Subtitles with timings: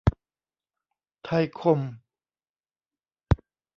[1.23, 1.79] ไทยคม